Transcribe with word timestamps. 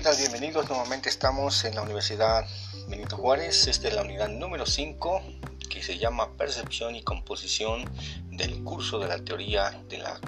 tal? 0.00 0.16
Bienvenidos. 0.16 0.68
Nuevamente 0.68 1.08
estamos 1.08 1.64
en 1.64 1.76
la 1.76 1.82
Universidad 1.82 2.44
Benito 2.88 3.16
Juárez. 3.16 3.68
Esta 3.68 3.86
es 3.86 3.94
la 3.94 4.02
unidad 4.02 4.28
número 4.28 4.66
5 4.66 5.22
que 5.70 5.84
se 5.84 5.98
llama 5.98 6.36
Percepción 6.36 6.96
y 6.96 7.02
Composición 7.04 7.84
del 8.24 8.64
curso 8.64 8.98
de 8.98 9.06
la 9.06 9.18
teoría 9.18 9.70
de 9.88 9.98
la, 9.98 10.20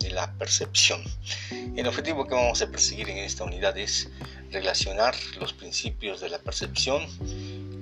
de 0.00 0.10
la 0.10 0.32
percepción. 0.38 1.02
El 1.76 1.86
objetivo 1.86 2.26
que 2.26 2.34
vamos 2.34 2.62
a 2.62 2.68
perseguir 2.68 3.10
en 3.10 3.18
esta 3.18 3.44
unidad 3.44 3.76
es 3.76 4.08
relacionar 4.50 5.14
los 5.38 5.52
principios 5.52 6.20
de 6.20 6.30
la 6.30 6.38
percepción 6.38 7.06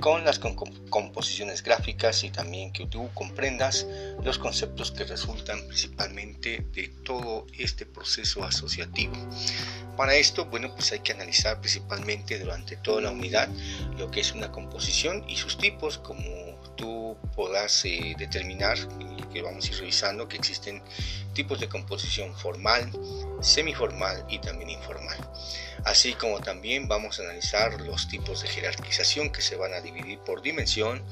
con 0.00 0.24
las 0.24 0.38
composiciones 0.38 1.62
gráficas 1.62 2.24
y 2.24 2.30
también 2.30 2.72
que 2.72 2.86
tú 2.86 3.10
comprendas 3.14 3.86
los 4.24 4.38
conceptos 4.38 4.90
que 4.90 5.04
resultan 5.04 5.66
principalmente 5.66 6.66
de 6.72 6.88
todo 7.04 7.46
este 7.58 7.86
proceso 7.86 8.42
asociativo. 8.42 9.14
Para 9.96 10.14
esto, 10.14 10.46
bueno, 10.46 10.74
pues 10.74 10.92
hay 10.92 11.00
que 11.00 11.12
analizar 11.12 11.60
principalmente 11.60 12.38
durante 12.38 12.76
toda 12.76 13.02
la 13.02 13.10
unidad 13.10 13.48
lo 13.98 14.10
que 14.10 14.20
es 14.20 14.32
una 14.32 14.50
composición 14.50 15.24
y 15.28 15.36
sus 15.36 15.58
tipos, 15.58 15.98
como 15.98 16.24
tú 16.76 17.16
podrás 17.36 17.84
eh, 17.84 18.14
determinar, 18.18 18.78
que 19.30 19.42
vamos 19.42 19.64
a 19.64 19.68
ir 19.68 19.78
revisando, 19.78 20.28
que 20.28 20.36
existen 20.36 20.82
tipos 21.32 21.60
de 21.60 21.68
composición 21.68 22.36
formal, 22.36 22.90
semiformal 23.40 24.24
y 24.28 24.38
también 24.38 24.70
informal. 24.70 25.18
Así 25.84 26.14
como 26.14 26.40
también 26.40 26.88
vamos 26.88 27.18
a 27.18 27.22
analizar 27.22 27.80
los 27.80 28.08
tipos 28.08 28.42
de 28.42 28.48
jerarquización 28.48 29.30
que 29.30 29.42
se 29.42 29.56
van 29.56 29.72
a 29.74 29.80
dividir 29.80 30.18
por 30.20 30.42
dimensión, 30.42 31.02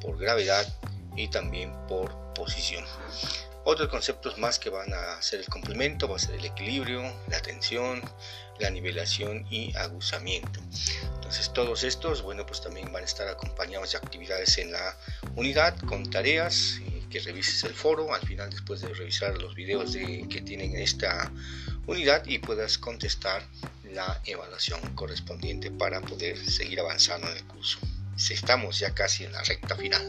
por 0.00 0.18
gravedad 0.18 0.66
y 1.16 1.28
también 1.28 1.72
por 1.86 2.32
posición. 2.34 2.84
Otros 3.66 3.88
conceptos 3.88 4.36
más 4.36 4.58
que 4.58 4.68
van 4.68 4.92
a 4.92 5.20
ser 5.22 5.40
el 5.40 5.46
complemento 5.46 6.06
va 6.06 6.16
a 6.16 6.18
ser 6.18 6.34
el 6.34 6.44
equilibrio, 6.44 7.02
la 7.28 7.40
tensión, 7.40 8.02
la 8.58 8.68
nivelación 8.68 9.46
y 9.50 9.74
aguzamiento. 9.74 10.60
Entonces 11.14 11.50
todos 11.54 11.82
estos, 11.82 12.20
bueno, 12.20 12.44
pues 12.44 12.60
también 12.60 12.92
van 12.92 13.02
a 13.02 13.06
estar 13.06 13.26
acompañados 13.26 13.92
de 13.92 13.98
actividades 13.98 14.58
en 14.58 14.72
la 14.72 14.96
unidad 15.34 15.78
con 15.78 16.08
tareas 16.10 16.78
que 17.14 17.20
revises 17.20 17.62
el 17.62 17.74
foro 17.74 18.12
al 18.12 18.26
final 18.26 18.50
después 18.50 18.80
de 18.80 18.92
revisar 18.92 19.38
los 19.38 19.54
videos 19.54 19.92
de, 19.92 20.26
que 20.28 20.40
tienen 20.40 20.74
esta 20.74 21.30
unidad 21.86 22.26
y 22.26 22.38
puedas 22.38 22.76
contestar 22.76 23.40
la 23.92 24.20
evaluación 24.24 24.80
correspondiente 24.96 25.70
para 25.70 26.00
poder 26.00 26.36
seguir 26.50 26.80
avanzando 26.80 27.30
en 27.30 27.36
el 27.36 27.44
curso. 27.44 27.78
Estamos 28.16 28.80
ya 28.80 28.94
casi 28.94 29.22
en 29.22 29.30
la 29.30 29.44
recta 29.44 29.76
final. 29.76 30.02